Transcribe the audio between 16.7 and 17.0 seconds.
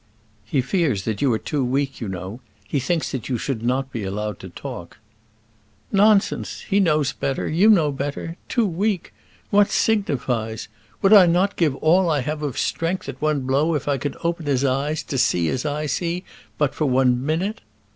for